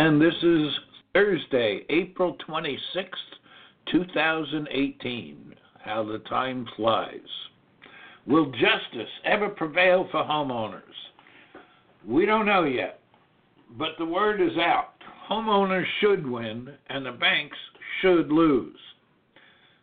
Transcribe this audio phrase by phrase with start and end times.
[0.00, 0.68] And this is
[1.12, 3.08] Thursday, April 26th,
[3.90, 5.54] 2018.
[5.80, 7.18] How the time flies.
[8.24, 10.82] Will justice ever prevail for homeowners?
[12.06, 13.00] We don't know yet,
[13.76, 14.92] but the word is out.
[15.28, 17.58] Homeowners should win, and the banks
[18.00, 18.78] should lose.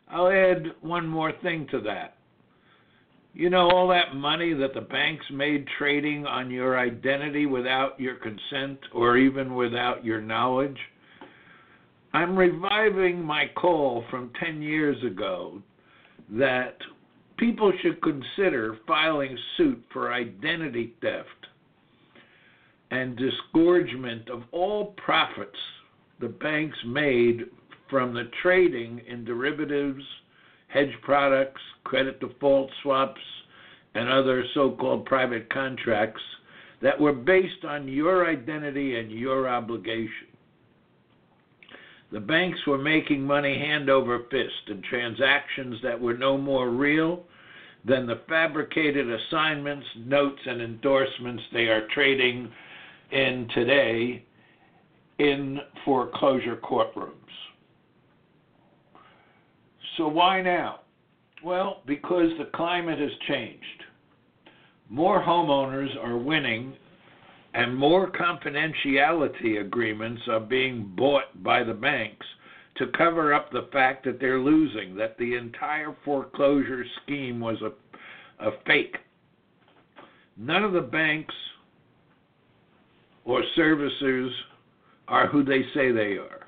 [0.09, 2.15] I'll add one more thing to that.
[3.37, 8.15] You know, all that money that the banks made trading on your identity without your
[8.15, 10.77] consent or even without your knowledge?
[12.13, 15.61] I'm reviving my call from 10 years ago
[16.29, 16.77] that
[17.35, 21.27] people should consider filing suit for identity theft
[22.91, 25.59] and disgorgement of all profits
[26.21, 27.47] the banks made
[27.89, 30.03] from the trading in derivatives
[30.75, 33.21] hedge products, credit default swaps,
[33.95, 36.21] and other so called private contracts
[36.81, 40.27] that were based on your identity and your obligation.
[42.11, 47.23] The banks were making money hand over fist in transactions that were no more real
[47.85, 52.51] than the fabricated assignments, notes, and endorsements they are trading
[53.11, 54.25] in today
[55.19, 57.24] in foreclosure courtrooms.
[59.97, 60.81] So why now?
[61.43, 63.83] Well, because the climate has changed.
[64.89, 66.73] More homeowners are winning,
[67.53, 72.25] and more confidentiality agreements are being bought by the banks
[72.77, 78.45] to cover up the fact that they're losing, that the entire foreclosure scheme was a,
[78.45, 78.97] a fake.
[80.37, 81.33] None of the banks
[83.23, 84.29] or servicers
[85.07, 86.41] are who they say they are.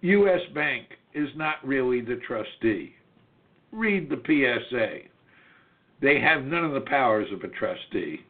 [0.00, 0.40] U.S.
[0.52, 2.94] Bank is not really the trustee.
[3.70, 5.08] Read the PSA.
[6.00, 8.20] They have none of the powers of a trustee.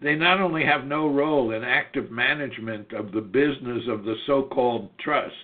[0.00, 4.42] They not only have no role in active management of the business of the so
[4.42, 5.34] called trust,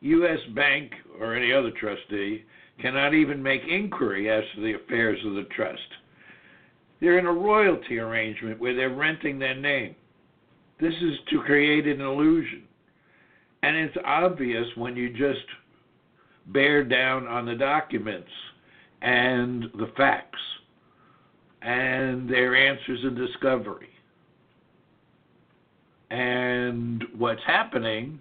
[0.00, 0.40] U.S.
[0.54, 2.44] Bank or any other trustee
[2.80, 5.80] cannot even make inquiry as to the affairs of the trust.
[7.00, 9.94] They're in a royalty arrangement where they're renting their name.
[10.80, 12.64] This is to create an illusion.
[13.64, 15.46] And it's obvious when you just
[16.48, 18.28] bear down on the documents
[19.00, 20.38] and the facts
[21.62, 23.88] and their answers in discovery.
[26.10, 28.20] And what's happening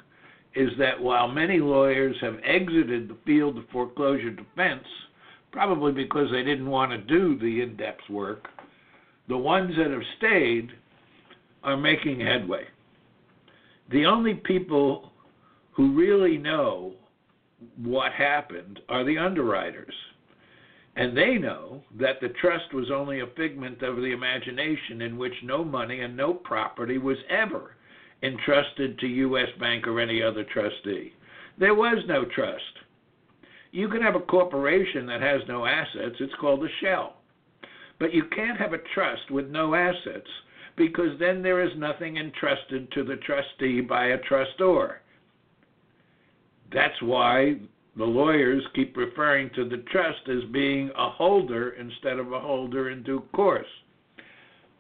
[0.56, 4.86] is that while many lawyers have exited the field of foreclosure defense,
[5.52, 8.48] probably because they didn't want to do the in depth work,
[9.28, 10.70] the ones that have stayed
[11.64, 12.64] are making headway.
[13.92, 15.10] The only people
[15.74, 16.94] who really know
[17.78, 19.94] what happened are the underwriters.
[20.96, 25.34] And they know that the trust was only a figment of the imagination in which
[25.44, 27.76] no money and no property was ever
[28.22, 29.50] entrusted to U.S.
[29.60, 31.14] Bank or any other trustee.
[31.58, 32.64] There was no trust.
[33.72, 37.18] You can have a corporation that has no assets, it's called a shell.
[38.00, 40.30] But you can't have a trust with no assets
[40.76, 45.02] because then there is nothing entrusted to the trustee by a trustor.
[46.74, 47.56] That's why
[47.96, 52.90] the lawyers keep referring to the trust as being a holder instead of a holder
[52.90, 53.68] in due course.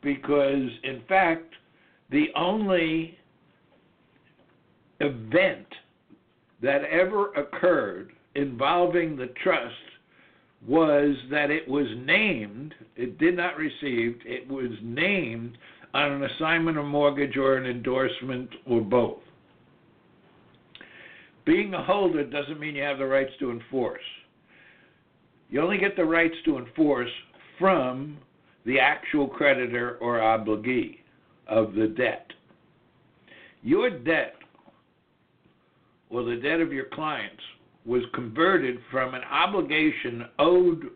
[0.01, 1.53] Because, in fact,
[2.09, 3.17] the only
[4.99, 5.67] event
[6.61, 9.75] that ever occurred involving the trust
[10.67, 15.57] was that it was named, it did not receive, it was named
[15.93, 19.19] on an assignment of mortgage or an endorsement or both.
[21.45, 24.01] Being a holder doesn't mean you have the rights to enforce.
[25.49, 27.11] You only get the rights to enforce
[27.59, 28.17] from
[28.65, 30.99] the actual creditor or obligee
[31.47, 32.31] of the debt.
[33.61, 34.35] Your debt
[36.09, 37.41] or the debt of your clients
[37.85, 40.89] was converted from an obligation owed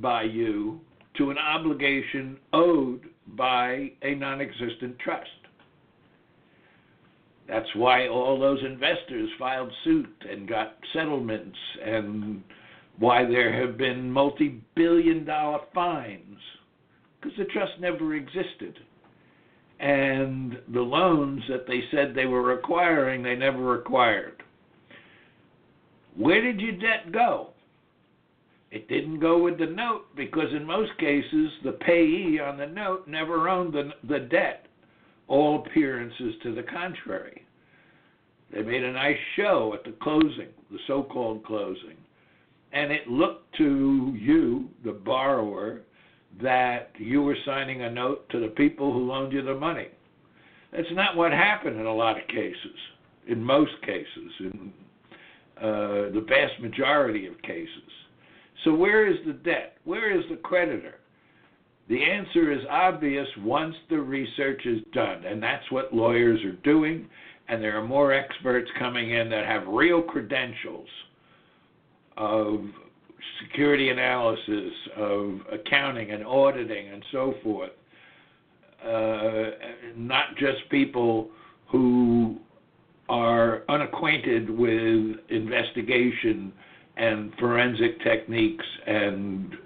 [0.00, 0.80] by you
[1.16, 5.28] to an obligation owed by a non existent trust.
[7.48, 12.42] That's why all those investors filed suit and got settlements, and
[12.98, 16.38] why there have been multi billion dollar fines,
[17.20, 18.78] because the trust never existed.
[19.80, 24.42] And the loans that they said they were acquiring, they never acquired.
[26.16, 27.50] Where did your debt go?
[28.70, 33.08] It didn't go with the note because, in most cases, the payee on the note
[33.08, 34.66] never owned the, the debt.
[35.28, 37.46] All appearances to the contrary.
[38.52, 41.96] They made a nice show at the closing, the so called closing,
[42.72, 45.82] and it looked to you, the borrower,
[46.42, 49.88] that you were signing a note to the people who loaned you the money.
[50.72, 52.76] That's not what happened in a lot of cases,
[53.26, 54.72] in most cases, in
[55.58, 57.68] uh, the vast majority of cases.
[58.64, 59.78] So, where is the debt?
[59.84, 60.96] Where is the creditor?
[61.88, 67.08] The answer is obvious once the research is done, and that's what lawyers are doing,
[67.48, 70.88] and there are more experts coming in that have real credentials
[72.18, 72.60] of
[73.42, 77.70] security analysis, of accounting and auditing, and so forth.
[78.84, 79.50] Uh,
[79.96, 81.30] not just people
[81.68, 82.36] who
[83.08, 86.52] are unacquainted with investigation
[86.96, 89.56] and forensic techniques and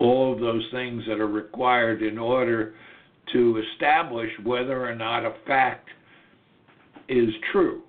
[0.00, 2.74] all of those things that are required in order
[3.32, 5.88] to establish whether or not a fact
[7.08, 7.82] is true.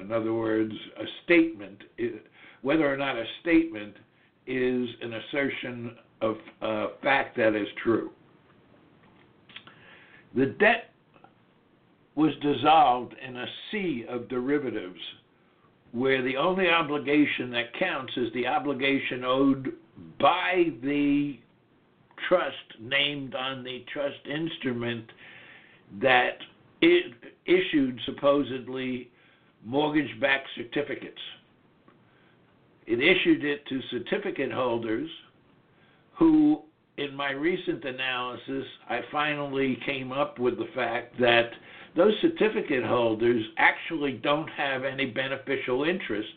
[0.00, 1.82] In other words, a statement,
[2.62, 3.94] whether or not a statement
[4.46, 8.10] is an assertion of a fact that is true.
[10.34, 10.90] The debt
[12.14, 15.00] was dissolved in a sea of derivatives
[15.92, 19.72] where the only obligation that counts is the obligation owed
[20.18, 21.38] by the
[22.28, 25.10] trust named on the trust instrument
[26.00, 26.38] that
[26.80, 27.12] it
[27.46, 29.10] issued supposedly
[29.64, 31.20] mortgage backed certificates.
[32.86, 35.08] It issued it to certificate holders
[36.18, 36.62] who,
[36.96, 41.50] in my recent analysis, I finally came up with the fact that
[41.94, 46.32] those certificate holders actually don't have any beneficial interest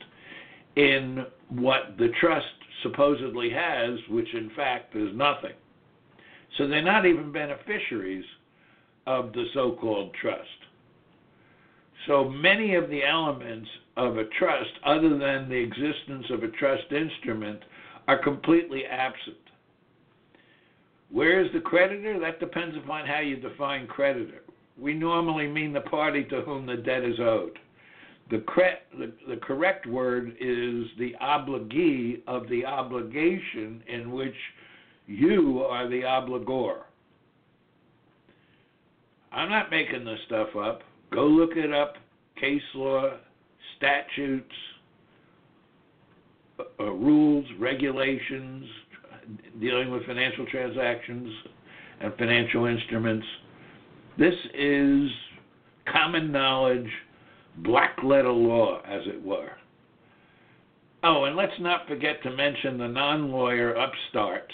[0.76, 2.46] in what the trust
[2.84, 5.54] supposedly has, which in fact is nothing.
[6.58, 8.26] So they're not even beneficiaries
[9.08, 10.42] of the so called trust.
[12.08, 16.92] So many of the elements of a trust, other than the existence of a trust
[16.92, 17.62] instrument,
[18.08, 19.38] are completely absent.
[21.10, 22.20] Where is the creditor?
[22.20, 24.42] That depends upon how you define creditor
[24.78, 27.58] we normally mean the party to whom the debt is owed.
[28.32, 34.36] The, cre- the, the correct word is the obligee of the obligation in which
[35.06, 36.82] you are the obligor.
[39.32, 40.82] I'm not making this stuff up.
[41.12, 41.96] Go look it up.
[42.40, 43.12] Case law,
[43.78, 44.52] statutes,
[46.60, 48.66] uh, rules, regulations
[49.60, 51.32] dealing with financial transactions
[52.02, 53.26] and financial instruments
[54.18, 55.10] this is
[55.92, 56.90] common knowledge,
[57.58, 59.52] black letter law, as it were.
[61.04, 64.54] Oh, and let's not forget to mention the non lawyer upstarts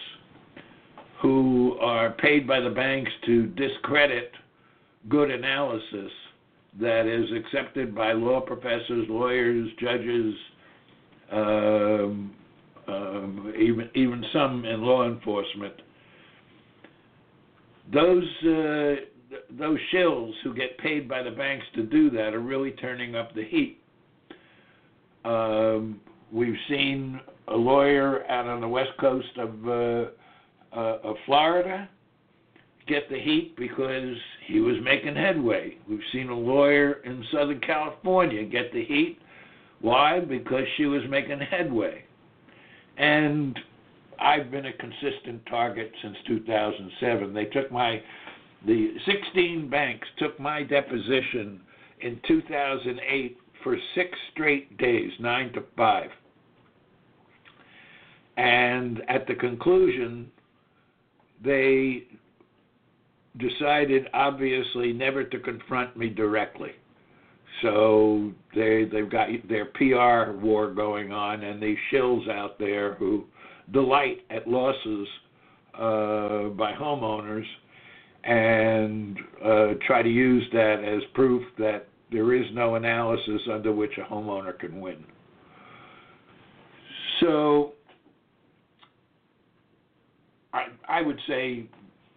[1.22, 4.32] who are paid by the banks to discredit
[5.08, 6.12] good analysis
[6.80, 10.34] that is accepted by law professors, lawyers, judges,
[11.32, 12.34] um,
[12.88, 15.74] um, even even some in law enforcement.
[17.94, 18.96] Those uh,
[19.58, 23.34] those shills who get paid by the banks to do that are really turning up
[23.34, 23.80] the heat.
[25.24, 26.00] Um,
[26.32, 30.10] we've seen a lawyer out on the west coast of uh,
[30.76, 31.90] uh, of Florida
[32.88, 34.16] get the heat because
[34.48, 35.78] he was making headway.
[35.88, 39.20] We've seen a lawyer in Southern California get the heat.
[39.82, 40.20] Why?
[40.20, 42.04] Because she was making headway.
[42.98, 43.58] And
[44.20, 47.34] I've been a consistent target since 2007.
[47.34, 48.02] They took my
[48.66, 51.62] the 16 banks took my deposition
[52.02, 56.10] in 2008 for six straight days, nine to five.
[58.38, 60.32] And at the conclusion,
[61.44, 62.04] they
[63.38, 66.72] decided, obviously, never to confront me directly.
[67.62, 73.26] So they they've got their PR war going on, and these shills out there who
[73.72, 75.08] delight at losses
[75.76, 77.46] uh, by homeowners
[78.24, 83.92] and uh, try to use that as proof that there is no analysis under which
[83.98, 85.04] a homeowner can win.
[87.22, 87.74] So
[90.54, 91.68] I, I would say,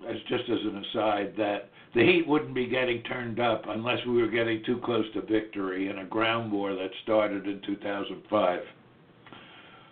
[0.09, 4.21] as just as an aside, that the heat wouldn't be getting turned up unless we
[4.21, 8.61] were getting too close to victory in a ground war that started in 2005.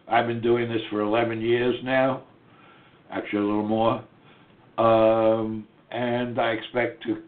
[0.08, 2.24] I've been doing this for 11 years now,
[3.10, 4.04] actually a little more,
[4.78, 7.18] um, and I expect to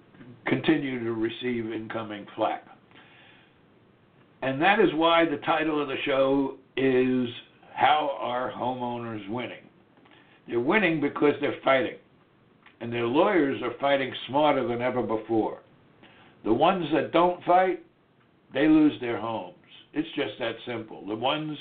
[0.46, 2.66] continue to receive incoming flack.
[4.42, 7.28] And that is why the title of the show is
[7.74, 9.62] How Are Homeowners Winning?
[10.48, 11.96] They're winning because they're fighting
[12.80, 15.60] and their lawyers are fighting smarter than ever before.
[16.44, 17.82] The ones that don't fight,
[18.52, 19.54] they lose their homes.
[19.94, 21.06] It's just that simple.
[21.06, 21.56] The ones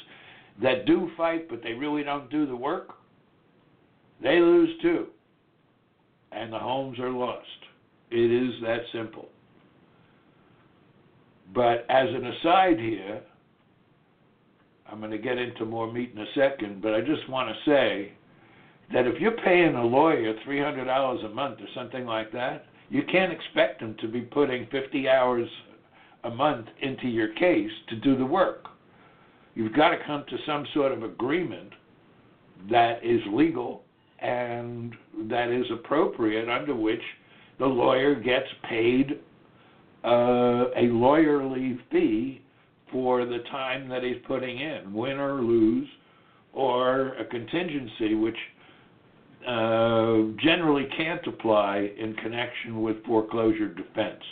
[0.62, 2.96] that do fight but they really don't do the work,
[4.22, 5.08] they lose too.
[6.34, 7.46] And the homes are lost.
[8.10, 9.30] It is that simple.
[11.54, 13.22] But as an aside here,
[14.92, 17.72] I'm going to get into more meat in a second, but I just want to
[17.72, 18.14] say
[18.92, 23.32] that if you're paying a lawyer $300 a month or something like that, you can't
[23.32, 25.50] expect them to be putting 50 hours
[26.24, 28.68] a month into your case to do the work.
[29.56, 31.72] You've got to come to some sort of agreement
[32.70, 33.84] that is legal
[34.24, 34.96] and
[35.30, 37.02] that is appropriate, under which
[37.60, 39.20] the lawyer gets paid
[40.04, 42.42] uh, a lawyerly fee
[42.92, 45.88] for the time that he's putting in, win or lose,
[46.54, 48.38] or a contingency, which
[49.48, 54.24] uh, generally can't apply in connection with foreclosure defense.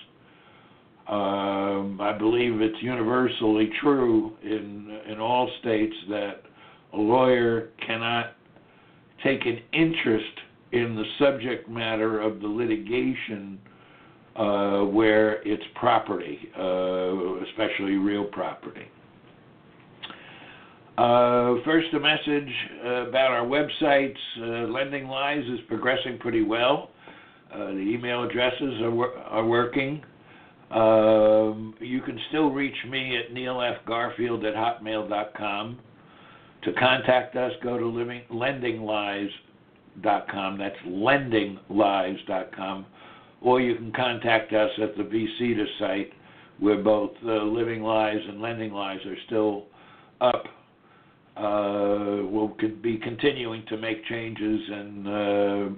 [1.08, 6.44] Um, I believe it's universally true in in all states that
[6.94, 8.36] a lawyer cannot
[9.24, 10.40] take an interest
[10.72, 13.60] in the subject matter of the litigation
[14.36, 18.88] uh, where it's property, uh, especially real property.
[20.98, 24.16] Uh, first, a message about our websites.
[24.38, 26.92] Uh, Lending Lies is progressing pretty well.
[27.54, 30.04] Uh, the email addresses are, wor- are working.
[30.70, 35.80] Um, you can still reach me at neilfgarfield at hotmail.com.
[36.64, 40.58] To contact us, go to living, lendinglies.com.
[40.58, 42.86] That's lendinglies.com.
[43.42, 46.14] Or you can contact us at the VCTA site,
[46.60, 49.66] where both uh, Living Lies and Lending Lies are still
[50.22, 50.46] up
[51.38, 52.54] uh, we'll
[52.84, 55.70] be continuing to make changes, and uh,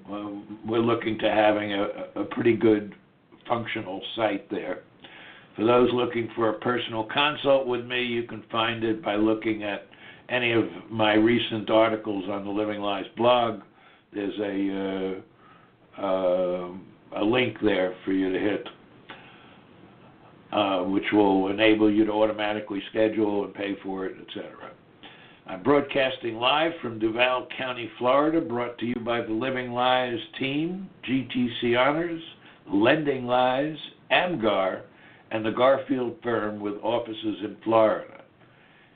[0.68, 2.96] we're looking to having a, a pretty good
[3.48, 4.80] functional site there.
[5.56, 9.64] For those looking for a personal consult with me, you can find it by looking
[9.64, 9.86] at
[10.30, 13.62] any of my recent articles on the Living Lies blog.
[14.14, 15.22] There's a
[16.00, 16.70] uh, uh,
[17.16, 18.68] a link there for you to hit,
[20.52, 24.72] uh, which will enable you to automatically schedule and pay for it, etc.
[25.46, 30.90] I'm broadcasting live from Duval County, Florida, brought to you by the Living Lies team,
[31.08, 32.22] GTC Honors,
[32.72, 33.76] Lending Lies,
[34.10, 34.84] AMGAR,
[35.32, 38.23] and the Garfield firm with offices in Florida.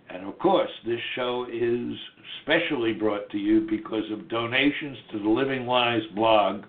[0.10, 1.94] And of course, this show is
[2.42, 6.64] specially brought to you because of donations to the Living Lies blog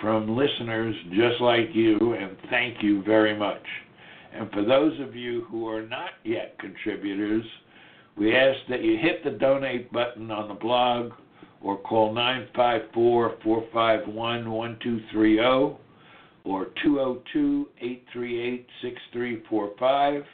[0.00, 3.62] from listeners just like you, and thank you very much.
[4.32, 7.44] And for those of you who are not yet contributors,
[8.16, 11.12] we ask that you hit the donate button on the blog
[11.62, 15.78] or call 954 451 1230
[16.44, 20.24] or 202 838 6345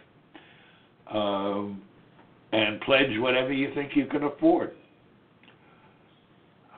[1.12, 1.82] um,
[2.56, 4.72] and pledge whatever you think you can afford.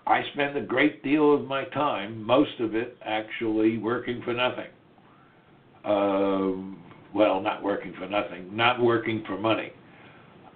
[0.08, 4.70] I spend a great deal of my time, most of it actually, working for nothing.
[5.84, 6.82] Um,
[7.14, 9.70] well, not working for nothing, not working for money.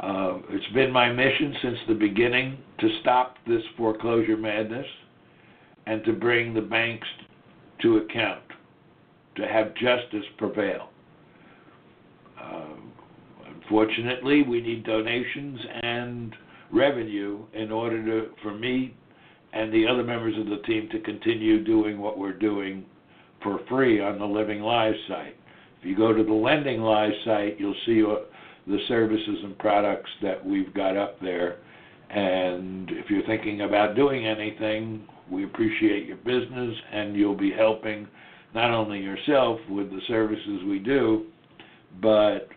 [0.00, 4.86] Uh, it's been my mission since the beginning to stop this foreclosure madness
[5.86, 7.06] and to bring the banks
[7.82, 8.42] to account,
[9.36, 10.88] to have justice prevail.
[13.72, 16.36] Unfortunately, we need donations and
[16.70, 18.94] revenue in order to, for me
[19.54, 22.84] and the other members of the team to continue doing what we're doing
[23.42, 25.36] for free on the Living Lies site.
[25.80, 28.02] If you go to the Lending Lies site, you'll see
[28.66, 31.56] the services and products that we've got up there.
[32.10, 38.06] And if you're thinking about doing anything, we appreciate your business and you'll be helping
[38.54, 41.24] not only yourself with the services we do,
[42.02, 42.50] but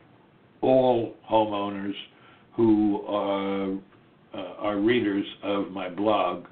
[0.66, 1.94] all homeowners
[2.56, 3.74] who are,
[4.34, 6.46] uh, are readers of my blog.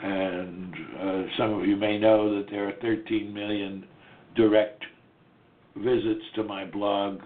[0.00, 3.84] and uh, some of you may know that there are 13 million
[4.34, 4.84] direct
[5.76, 7.20] visits to my blog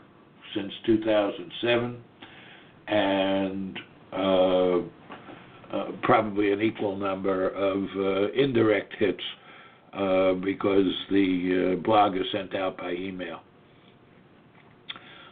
[0.54, 1.96] since 2007,
[2.88, 3.78] and
[4.12, 4.78] uh,
[5.72, 9.22] uh, probably an equal number of uh, indirect hits
[9.92, 13.40] uh, because the blog is sent out by email.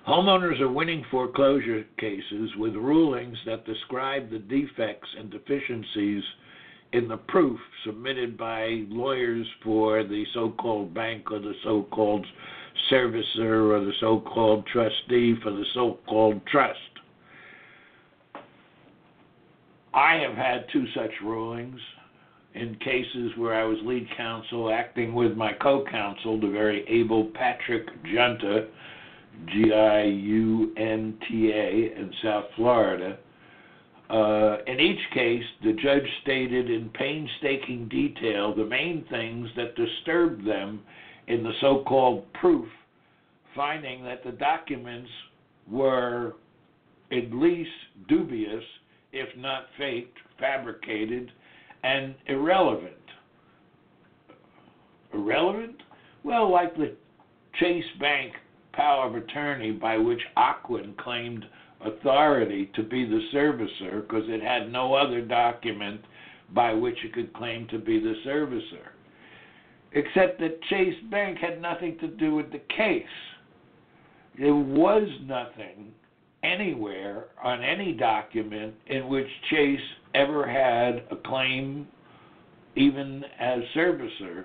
[0.08, 6.22] Homeowners are winning foreclosure cases with rulings that describe the defects and deficiencies
[6.94, 12.24] in the proof submitted by lawyers for the so called bank or the so called
[12.90, 16.78] servicer or the so called trustee for the so called trust.
[19.92, 21.78] I have had two such rulings
[22.54, 27.26] in cases where I was lead counsel acting with my co counsel, the very able
[27.34, 28.68] Patrick Giunta,
[29.46, 33.18] G I U N T A, in South Florida.
[34.10, 40.46] Uh, in each case, the judge stated in painstaking detail the main things that disturbed
[40.46, 40.80] them
[41.26, 42.68] in the so called proof,
[43.54, 45.10] finding that the documents
[45.70, 46.36] were
[47.12, 47.70] at least
[48.08, 48.64] dubious,
[49.12, 51.30] if not faked, fabricated,
[51.82, 52.94] and irrelevant.
[55.12, 55.76] Irrelevant?
[56.24, 56.94] Well, like the
[57.60, 58.32] Chase Bank
[58.78, 61.44] power of attorney by which Ocwen claimed
[61.84, 66.00] authority to be the servicer because it had no other document
[66.54, 68.86] by which it could claim to be the servicer.
[69.92, 73.02] Except that Chase Bank had nothing to do with the case.
[74.38, 75.92] There was nothing
[76.44, 79.80] anywhere on any document in which Chase
[80.14, 81.88] ever had a claim,
[82.76, 84.44] even as servicer,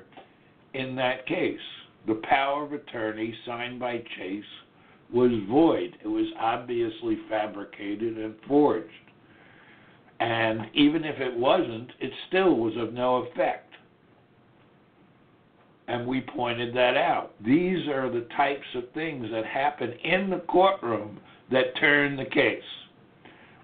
[0.74, 1.60] in that case.
[2.08, 4.44] The power of attorney signed by Chase
[5.14, 5.96] was void.
[6.04, 8.90] It was obviously fabricated and forged.
[10.20, 13.74] And even if it wasn't, it still was of no effect.
[15.88, 17.34] And we pointed that out.
[17.46, 21.20] These are the types of things that happen in the courtroom
[21.52, 22.64] that turn the case.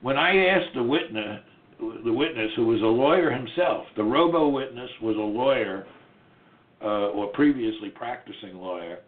[0.02, 1.42] When I asked the witness,
[1.80, 5.88] the witness who was a lawyer himself, the robo witness was a lawyer
[6.82, 9.00] uh, or previously practicing lawyer,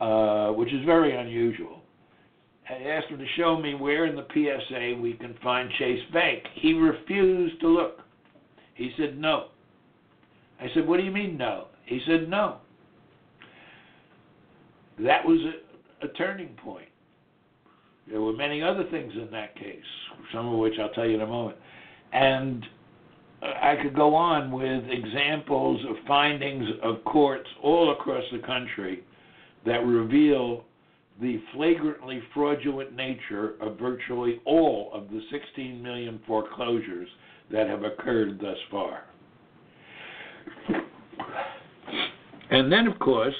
[0.00, 1.80] uh, which is very unusual.
[2.68, 6.42] I asked him to show me where in the PSA we can find Chase Bank.
[6.54, 8.00] He refused to look.
[8.74, 9.48] He said no.
[10.60, 11.66] I said, What do you mean no?
[11.84, 12.58] He said no.
[14.98, 16.88] That was a, a turning point.
[18.08, 19.82] There were many other things in that case,
[20.32, 21.56] some of which I'll tell you in a moment.
[22.12, 22.64] And
[23.44, 29.04] I could go on with examples of findings of courts all across the country
[29.66, 30.64] that reveal
[31.20, 37.08] the flagrantly fraudulent nature of virtually all of the 16 million foreclosures
[37.52, 39.04] that have occurred thus far.
[42.50, 43.34] And then, of course,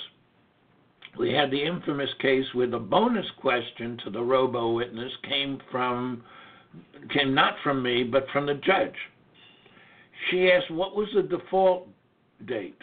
[1.18, 6.22] we had the infamous case where the bonus question to the robo witness came from
[7.12, 8.94] came not from me but from the judge.
[10.30, 11.88] She asked what was the default
[12.46, 12.78] date?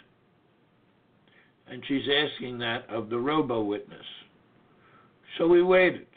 [1.68, 4.06] And she's asking that of the robo witness.
[5.38, 6.08] So we waited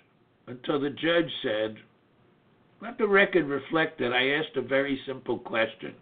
[0.47, 1.77] until the judge said,
[2.83, 5.95] let the record reflect that I asked a very simple question.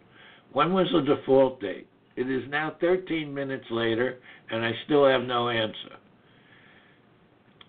[0.51, 1.87] When was the default date?
[2.15, 4.19] It is now 13 minutes later,
[4.51, 5.97] and I still have no answer.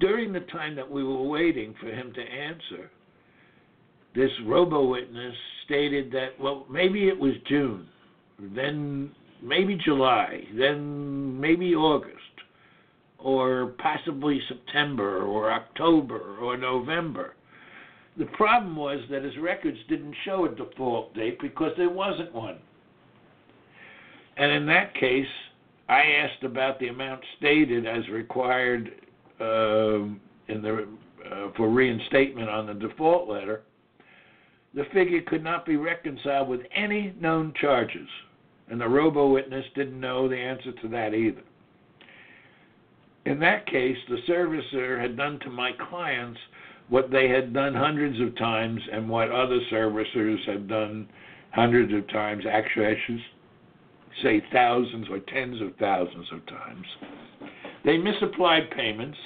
[0.01, 2.91] During the time that we were waiting for him to answer,
[4.15, 7.89] this robo witness stated that, well, maybe it was June,
[8.55, 9.11] then
[9.43, 12.15] maybe July, then maybe August,
[13.19, 17.35] or possibly September, or October, or November.
[18.17, 22.59] The problem was that his records didn't show a default date because there wasn't one.
[24.37, 25.27] And in that case,
[25.89, 28.93] I asked about the amount stated as required
[29.41, 30.05] uh,
[30.49, 30.87] in the
[31.31, 33.63] uh, for reinstatement on the default letter.
[34.75, 38.09] The figure could not be reconciled with any known charges,
[38.69, 41.43] and the robo witness didn't know the answer to that either.
[43.25, 46.41] In that case, the servicer had done to my clients
[46.89, 51.09] what they had done hundreds of times and what other servicers have done
[51.53, 52.45] hundreds of times.
[52.51, 53.21] Actually, I should
[54.23, 56.87] say thousands or tens of thousands of times.
[57.85, 59.19] They misapplied payments.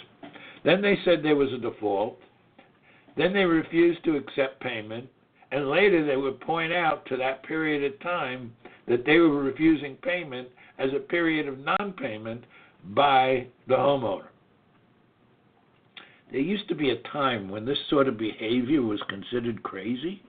[0.64, 2.18] Then they said there was a default.
[3.16, 5.08] Then they refused to accept payment.
[5.50, 8.52] And later they would point out to that period of time
[8.86, 12.44] that they were refusing payment as a period of non payment
[12.94, 14.28] by the homeowner.
[16.30, 20.22] There used to be a time when this sort of behavior was considered crazy.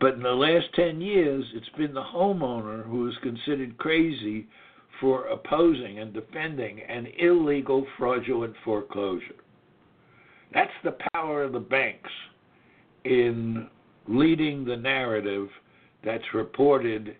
[0.00, 4.46] But in the last 10 years, it's been the homeowner who is considered crazy
[5.00, 9.34] for opposing and defending an illegal fraudulent foreclosure.
[10.54, 12.10] That's the power of the banks
[13.04, 13.68] in
[14.08, 15.48] leading the narrative
[16.04, 17.16] that's reported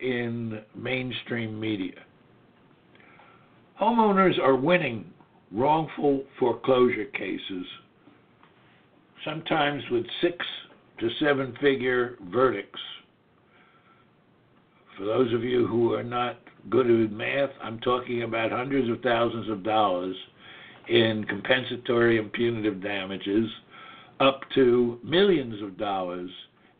[0.00, 2.00] in mainstream media.
[3.80, 5.04] Homeowners are winning
[5.52, 7.66] wrongful foreclosure cases,
[9.24, 10.36] sometimes with six
[11.00, 12.80] to seven figure verdicts.
[14.96, 16.38] For those of you who are not
[16.68, 20.14] good at math, I'm talking about hundreds of thousands of dollars
[20.88, 23.48] in compensatory and punitive damages,
[24.20, 26.30] up to millions of dollars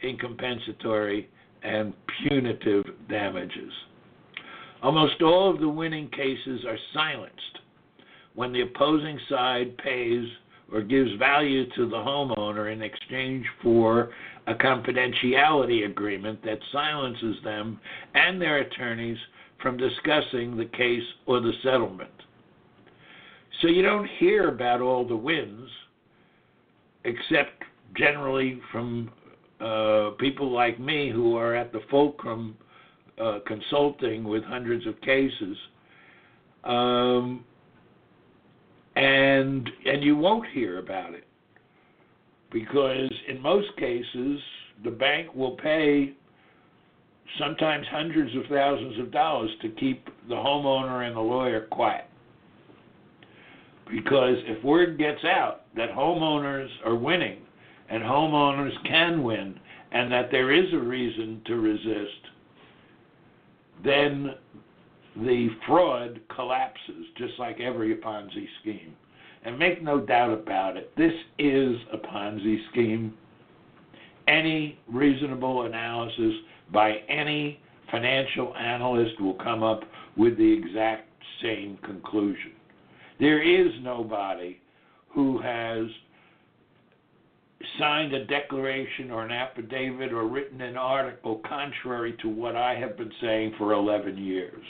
[0.03, 1.29] in compensatory
[1.63, 3.73] and punitive damages.
[4.83, 7.59] Almost all of the winning cases are silenced
[8.35, 10.25] when the opposing side pays
[10.73, 14.11] or gives value to the homeowner in exchange for
[14.47, 17.81] a confidentiality agreement that silences them
[18.15, 19.19] and their attorneys
[19.61, 22.11] from discussing the case or the settlement.
[23.61, 25.69] So you don't hear about all the wins,
[27.05, 27.65] except
[27.97, 29.11] generally from
[29.61, 32.57] uh, people like me who are at the fulcrum
[33.21, 35.57] uh, consulting with hundreds of cases.
[36.65, 37.45] Um,
[38.97, 41.25] and and you won't hear about it
[42.51, 44.41] because in most cases
[44.85, 46.13] the bank will pay
[47.39, 52.10] sometimes hundreds of thousands of dollars to keep the homeowner and the lawyer quiet.
[53.91, 57.39] Because if word gets out that homeowners are winning
[57.89, 59.59] and homeowners can win
[59.93, 62.27] and that there is a reason to resist,
[63.85, 64.35] then
[65.17, 68.95] the fraud collapses just like every Ponzi scheme.
[69.45, 73.15] And make no doubt about it, this is a Ponzi scheme.
[74.29, 76.35] Any reasonable analysis
[76.73, 77.59] by any
[77.91, 79.83] financial analyst will come up
[80.17, 81.09] with the exact
[81.43, 82.53] same conclusion.
[83.21, 84.59] There is nobody
[85.11, 85.85] who has
[87.79, 92.97] signed a declaration or an affidavit or written an article contrary to what I have
[92.97, 94.65] been saying for 11 years.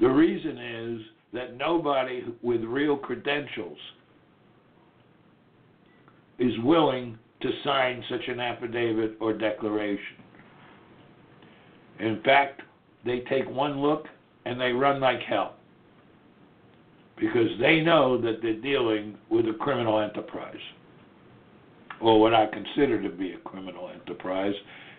[0.00, 1.00] The reason is
[1.32, 3.78] that nobody with real credentials
[6.38, 10.16] is willing to sign such an affidavit or declaration.
[11.98, 12.62] In fact,
[13.04, 14.06] they take one look
[14.44, 15.56] and they run like hell
[17.22, 20.56] because they know that they're dealing with a criminal enterprise
[22.00, 24.54] or what I consider to be a criminal enterprise,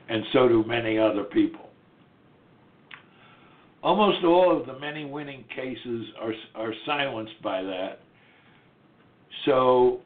[0.08, 1.70] and so do many other people.
[3.84, 8.00] Almost all of the many winning cases are are silenced by that.
[9.44, 10.00] So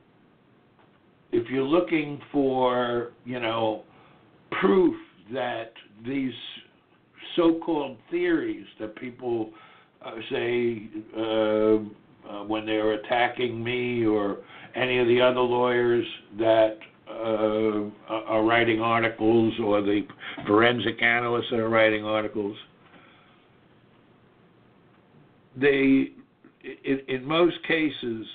[1.32, 3.84] if you're looking for, you know,
[4.60, 4.96] proof
[5.32, 5.72] that
[6.04, 6.34] these
[7.36, 9.52] so-called theories that people
[10.04, 11.78] uh, say uh,
[12.30, 14.38] uh, when they're attacking me or
[14.76, 16.06] any of the other lawyers
[16.38, 16.78] that
[17.10, 20.02] uh, are writing articles or the
[20.46, 22.56] forensic analysts that are writing articles
[25.60, 26.12] they,
[26.84, 28.26] in, in most cases,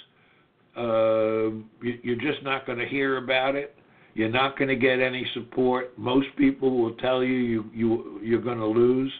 [0.76, 1.50] uh,
[1.82, 3.76] you, you're just not going to hear about it.
[4.14, 5.96] You're not going to get any support.
[5.98, 9.12] Most people will tell you, you, you you're going to lose.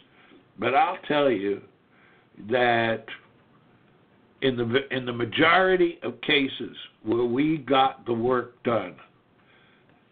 [0.58, 1.62] But I'll tell you
[2.50, 3.04] that
[4.42, 8.96] in the in the majority of cases where we got the work done,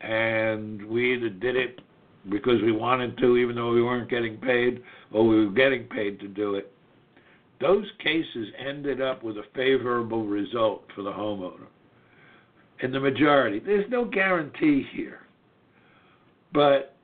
[0.01, 1.81] and we either did it
[2.31, 6.21] because we wanted to, even though we weren't getting paid, or we were getting paid
[6.21, 6.73] to do it,
[7.61, 11.67] those cases ended up with a favorable result for the homeowner.
[12.83, 15.21] In the majority, there's no guarantee here.
[16.53, 16.97] But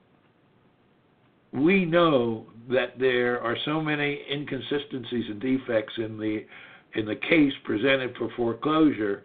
[1.51, 6.45] we know that there are so many inconsistencies and defects in the
[6.97, 9.23] in the case presented for foreclosure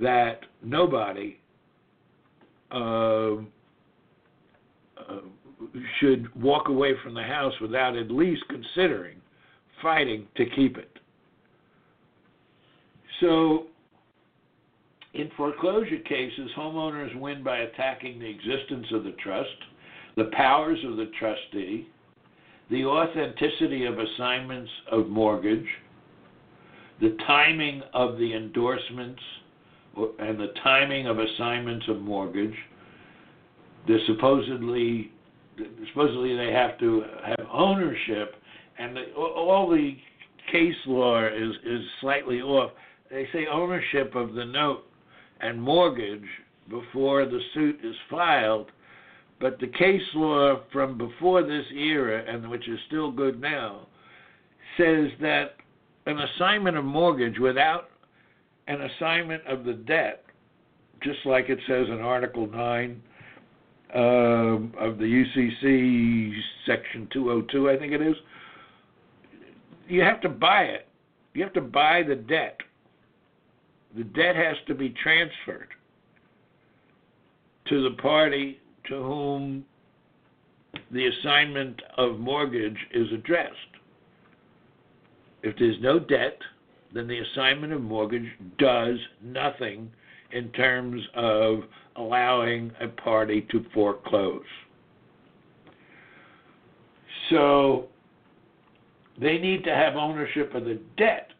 [0.00, 1.38] that nobody
[2.72, 3.38] uh, uh,
[5.98, 9.16] should walk away from the house without at least considering
[9.80, 10.98] fighting to keep it.
[13.20, 13.66] So,
[15.14, 19.48] in foreclosure cases, homeowners win by attacking the existence of the trust,
[20.16, 21.88] the powers of the trustee,
[22.70, 25.66] the authenticity of assignments of mortgage,
[27.00, 29.22] the timing of the endorsements
[30.18, 32.54] and the timing of assignments of mortgage.
[33.86, 35.12] The supposedly
[35.88, 38.36] supposedly they have to have ownership
[38.78, 39.96] and the, all the
[40.52, 42.72] case law is is slightly off.
[43.10, 44.84] They say ownership of the note
[45.40, 46.28] and mortgage
[46.68, 48.70] before the suit is filed,
[49.40, 53.86] But the case law from before this era, and which is still good now,
[54.76, 55.56] says that
[56.08, 57.90] an assignment of mortgage without
[58.66, 60.24] an assignment of the debt,
[61.02, 63.02] just like it says in Article 9
[63.94, 66.32] uh, of the UCC,
[66.66, 68.16] Section 202, I think it is,
[69.86, 70.88] you have to buy it.
[71.34, 72.58] You have to buy the debt.
[73.96, 75.68] The debt has to be transferred
[77.68, 79.64] to the party to whom
[80.90, 83.52] the assignment of mortgage is addressed.
[85.42, 86.38] If there's no debt,
[86.92, 89.90] then the assignment of mortgage does nothing
[90.32, 91.60] in terms of
[91.96, 94.42] allowing a party to foreclose.
[97.30, 97.88] So
[99.20, 101.30] they need to have ownership of the debt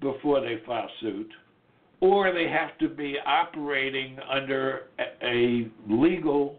[0.00, 1.30] before they file suit
[2.00, 4.86] or they have to be operating under
[5.22, 6.56] a legal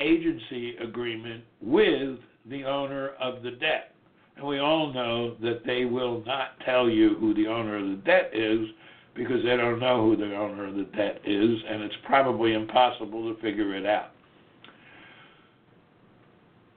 [0.00, 2.18] agency agreement with
[2.48, 3.92] the owner of the debt.
[4.36, 8.02] And we all know that they will not tell you who the owner of the
[8.04, 8.68] debt is
[9.14, 13.34] because they don't know who the owner of the debt is, and it's probably impossible
[13.34, 14.10] to figure it out.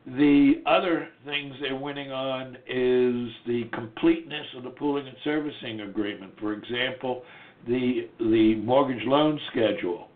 [0.06, 6.34] The other things they're winning on is the completeness of the pooling and servicing agreement.
[6.40, 7.24] For example,
[7.68, 10.08] the the mortgage loan schedule.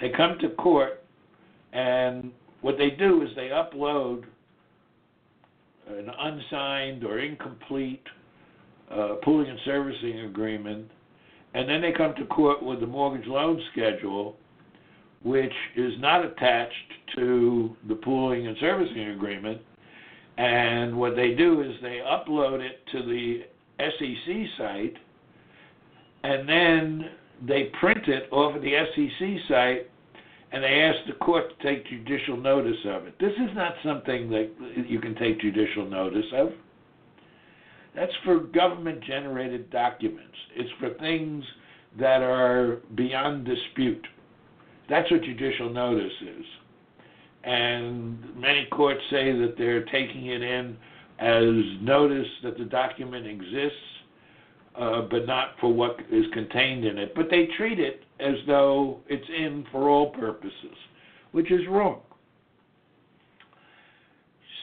[0.00, 1.04] They come to court,
[1.72, 2.32] and
[2.62, 4.24] what they do is they upload
[5.98, 8.02] an unsigned or incomplete
[8.90, 10.90] uh, pooling and servicing agreement,
[11.54, 14.36] and then they come to court with the mortgage loan schedule,
[15.22, 16.74] which is not attached
[17.16, 19.60] to the pooling and servicing agreement.
[20.38, 23.42] And what they do is they upload it to the
[23.78, 24.96] SEC site
[26.24, 27.10] and then
[27.46, 29.90] they print it off of the SEC site
[30.52, 33.18] and they ask the court to take judicial notice of it.
[33.18, 34.50] This is not something that
[34.86, 36.50] you can take judicial notice of.
[37.94, 40.36] That's for government generated documents.
[40.54, 41.44] It's for things
[41.98, 44.06] that are beyond dispute.
[44.88, 46.44] That's what judicial notice is.
[47.44, 50.76] And many courts say that they're taking it in
[51.18, 53.78] as notice that the document exists
[54.78, 57.14] uh, but not for what is contained in it.
[57.14, 60.76] But they treat it as though it's in for all purposes,
[61.32, 62.00] which is wrong.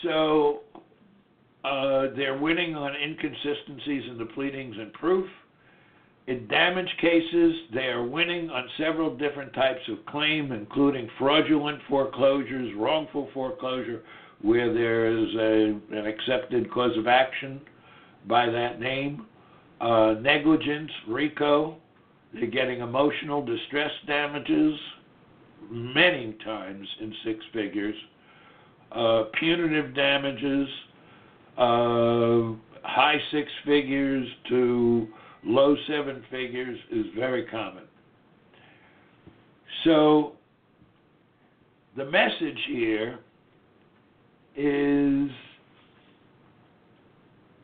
[0.03, 0.61] So
[1.63, 5.27] uh, they're winning on inconsistencies in the pleadings and proof.
[6.27, 12.71] In damage cases, they are winning on several different types of claim, including fraudulent foreclosures,
[12.77, 14.03] wrongful foreclosure,
[14.41, 17.59] where there is a, an accepted cause of action
[18.27, 19.25] by that name,
[19.81, 21.77] uh, negligence, RICO.
[22.33, 24.79] They're getting emotional distress damages
[25.69, 27.95] many times in six figures.
[28.91, 30.67] Uh, punitive damages,
[31.57, 35.07] uh, high six figures to
[35.43, 37.83] low seven figures is very common.
[39.83, 40.33] So
[41.95, 43.19] the message here
[44.55, 45.29] is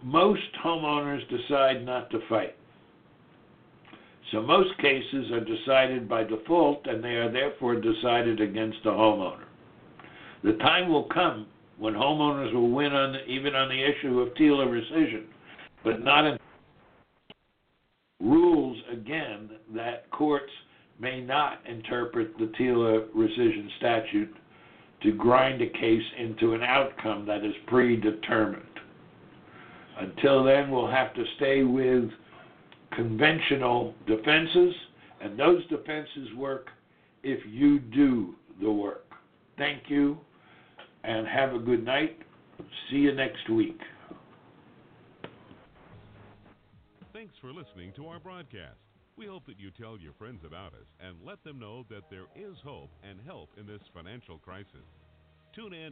[0.05, 2.55] most homeowners decide not to fight.
[4.31, 9.45] So most cases are decided by default and they are therefore decided against the homeowner.
[10.43, 11.47] The time will come
[11.79, 15.23] when homeowners will win on even on the issue of TILA rescission,
[15.83, 16.37] but not in
[18.19, 20.51] rules again that courts
[20.99, 24.35] may not interpret the TILA rescission statute
[25.01, 28.74] to grind a case into an outcome that is predetermined.
[29.97, 32.09] Until then, we'll have to stay with
[32.95, 34.73] conventional defenses,
[35.21, 36.67] and those defenses work
[37.23, 39.05] if you do the work.
[39.57, 40.17] Thank you,
[41.03, 42.17] and have a good night.
[42.89, 43.79] See you next week.
[47.13, 48.77] Thanks for listening to our broadcast.
[49.17, 52.25] We hope that you tell your friends about us and let them know that there
[52.35, 54.85] is hope and help in this financial crisis.
[55.55, 55.91] Tune in.